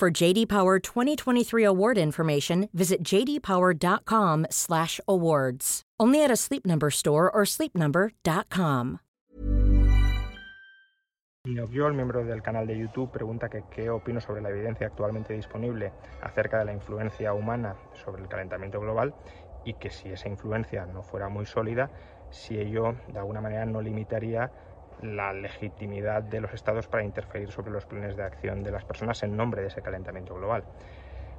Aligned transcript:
For 0.00 0.08
JD 0.08 0.48
Power 0.48 0.78
2023 0.78 1.62
award 1.62 1.98
information, 1.98 2.70
visit 2.72 3.04
jdpower.com/awards. 3.04 5.82
Only 6.00 6.24
at 6.24 6.30
a 6.30 6.36
Sleep 6.36 6.64
Number 6.64 6.88
store 6.88 7.30
or 7.30 7.44
sleepnumber.com. 7.44 9.00
Yo, 11.44 11.86
el 11.86 11.92
miembro 11.92 12.24
del 12.24 12.40
canal 12.40 12.66
de 12.66 12.78
YouTube, 12.78 13.10
pregunta 13.10 13.50
que 13.50 13.64
qué 13.70 13.90
opino 13.90 14.22
sobre 14.22 14.40
la 14.40 14.48
evidencia 14.48 14.86
actualmente 14.86 15.34
disponible 15.34 15.92
acerca 16.22 16.60
de 16.60 16.64
la 16.64 16.72
influencia 16.72 17.34
humana 17.34 17.76
sobre 17.92 18.22
el 18.22 18.28
calentamiento 18.28 18.80
global 18.80 19.14
y 19.66 19.74
que 19.74 19.90
si 19.90 20.08
esa 20.08 20.30
influencia 20.30 20.86
no 20.86 21.02
fuera 21.02 21.28
muy 21.28 21.44
sólida, 21.44 21.90
si 22.30 22.58
ello 22.58 22.94
de 23.12 23.18
alguna 23.18 23.42
manera 23.42 23.66
no 23.66 23.82
limitaría 23.82 24.50
la 25.02 25.32
legitimidad 25.32 26.22
de 26.22 26.40
los 26.40 26.52
estados 26.52 26.88
para 26.88 27.04
interferir 27.04 27.50
sobre 27.50 27.70
los 27.70 27.86
planes 27.86 28.16
de 28.16 28.22
acción 28.22 28.62
de 28.62 28.70
las 28.70 28.84
personas 28.84 29.22
en 29.22 29.36
nombre 29.36 29.62
de 29.62 29.68
ese 29.68 29.82
calentamiento 29.82 30.34
global. 30.34 30.64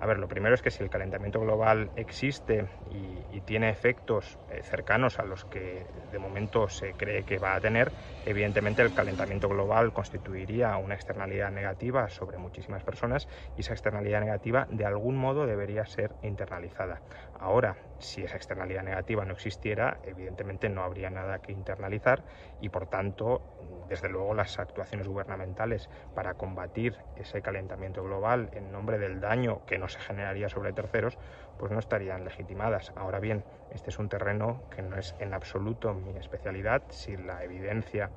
A 0.00 0.06
ver, 0.06 0.18
lo 0.18 0.28
primero 0.28 0.54
es 0.54 0.62
que 0.62 0.70
si 0.70 0.82
el 0.84 0.90
calentamiento 0.90 1.40
global 1.40 1.90
existe 1.96 2.68
y, 2.86 3.40
tiene 3.48 3.70
efectos 3.70 4.38
eh, 4.48 4.62
cercanos 4.62 5.18
a 5.18 5.24
los 5.24 5.46
que 5.46 5.86
de 6.10 6.18
momento 6.18 6.68
se 6.68 6.92
cree 6.94 7.24
que 7.24 7.38
va 7.38 7.54
a 7.54 7.60
tener, 7.60 7.92
evidentemente 8.26 8.82
el 8.82 8.92
calentamiento 8.92 9.48
global 9.48 9.92
constituiría 9.94 10.76
una 10.76 10.94
externalidad 10.94 11.50
negativa 11.50 12.10
sobre 12.10 12.36
muchísimas 12.36 12.84
personas 12.84 13.26
y 13.56 13.60
esa 13.60 13.72
externalidad 13.72 14.20
negativa 14.20 14.66
de 14.70 14.84
algún 14.84 15.16
modo 15.16 15.46
debería 15.46 15.86
ser 15.86 16.14
internalizada. 16.20 17.00
Ahora, 17.32 17.78
si 17.98 18.22
esa 18.22 18.36
externalidad 18.36 18.82
negativa 18.82 19.24
no 19.24 19.32
existiera, 19.32 19.98
evidentemente 20.02 20.68
no 20.68 20.82
habría 20.82 21.10
nada 21.10 21.38
que 21.38 21.52
internalizar 21.52 22.22
y 22.60 22.68
por 22.68 22.86
tanto, 22.86 23.42
desde 23.88 24.08
luego 24.08 24.34
las 24.34 24.58
actuaciones 24.58 25.08
gubernamentales 25.08 25.88
para 26.14 26.34
combatir 26.34 26.98
ese 27.16 27.42
calentamiento 27.42 28.04
global 28.04 28.50
en 28.52 28.70
nombre 28.70 28.98
del 28.98 29.20
daño 29.20 29.62
que 29.66 29.78
no 29.78 29.87
se 29.88 30.00
generaría 30.00 30.48
sobre 30.48 30.72
terceros, 30.72 31.18
pues 31.56 31.72
no 31.72 31.78
estarían 31.78 32.24
legitimadas. 32.24 32.92
Ahora 32.94 33.20
bien, 33.20 33.44
este 33.70 33.90
es 33.90 33.98
un 33.98 34.08
terreno 34.08 34.62
que 34.70 34.82
no 34.82 34.96
es 34.96 35.14
en 35.18 35.34
absoluto 35.34 35.94
mi 35.94 36.16
especialidad. 36.16 36.82
Si 36.90 37.16
la 37.16 37.44
evidencia 37.44 38.10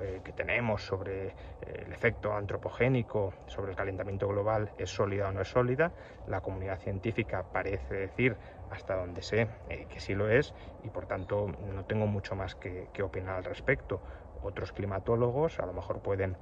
eh, 0.00 0.20
que 0.24 0.32
tenemos 0.32 0.84
sobre 0.84 1.26
eh, 1.26 1.34
el 1.60 1.92
efecto 1.92 2.34
antropogénico 2.34 3.34
sobre 3.46 3.70
el 3.70 3.76
calentamiento 3.76 4.26
global 4.28 4.72
es 4.76 4.90
sólida 4.90 5.28
o 5.28 5.32
no 5.32 5.42
es 5.42 5.48
sólida. 5.48 5.92
La 6.26 6.40
comunidad 6.40 6.78
científica 6.78 7.44
parece 7.44 7.94
decir, 7.94 8.38
hasta 8.70 8.96
donde 8.96 9.22
sé, 9.22 9.48
eh, 9.68 9.86
que 9.88 10.00
sí 10.00 10.14
lo 10.14 10.28
es 10.28 10.54
y 10.82 10.90
por 10.90 11.06
tanto 11.06 11.46
no 11.58 11.84
tengo 11.84 12.06
mucho 12.06 12.34
más 12.34 12.54
que, 12.54 12.90
opinar 13.02 13.36
al 13.36 13.44
respecto. 13.44 14.02
Otros 14.44 14.72
climatólogos 14.72 15.58
a 15.58 15.66
lo 15.66 15.72
mejor 15.72 16.00
pueden 16.00 16.36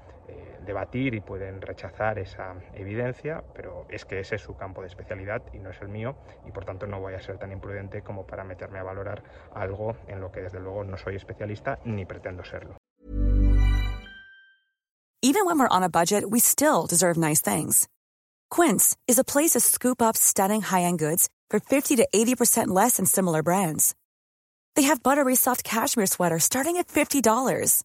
debatir 0.64 1.14
y 1.14 1.20
pueden 1.20 1.60
rechazar 1.60 2.18
esa 2.18 2.54
evidencia, 2.74 3.42
pero 3.54 3.86
es 3.88 4.04
que 4.04 4.20
ese 4.20 4.36
es 4.36 4.42
su 4.42 4.56
campo 4.56 4.80
de 4.80 4.88
especialidad 4.88 5.42
y 5.52 5.58
no 5.58 5.70
es 5.70 5.80
el 5.80 5.88
mío 5.88 6.16
y 6.46 6.52
por 6.52 6.64
tanto 6.64 6.86
no 6.86 7.00
voy 7.00 7.14
a 7.14 7.20
ser 7.20 7.38
tan 7.38 7.52
imprudente 7.52 8.02
como 8.02 8.26
para 8.26 8.44
meterme 8.44 8.78
a 8.78 8.82
valorar 8.82 9.22
algo 9.54 9.96
en 10.06 10.20
lo 10.20 10.30
que 10.30 10.40
desde 10.42 10.60
luego 10.60 10.84
no 10.84 10.96
soy 10.96 11.16
especialista 11.16 11.78
ni 11.84 12.04
pretendo 12.04 12.44
serlo. 12.44 12.76
Even 15.24 15.46
when 15.46 15.56
we're 15.56 15.68
on 15.68 15.84
a 15.84 15.88
budget, 15.88 16.24
we 16.28 16.40
still 16.40 16.86
deserve 16.88 17.16
nice 17.16 17.40
things. 17.40 17.88
Quince 18.50 18.96
is 19.06 19.18
a 19.18 19.24
place 19.24 19.52
to 19.52 19.60
scoop 19.60 20.02
up 20.02 20.16
stunning 20.16 20.62
high-end 20.62 20.98
goods 20.98 21.28
for 21.48 21.60
50 21.60 21.96
to 21.96 22.08
80% 22.12 22.68
less 22.68 22.96
than 22.96 23.06
similar 23.06 23.42
brands. 23.42 23.94
They 24.74 24.82
have 24.82 25.02
buttery 25.02 25.36
soft 25.36 25.62
cashmere 25.62 26.06
sweaters 26.06 26.42
starting 26.44 26.76
at 26.76 26.88
$50, 26.88 27.84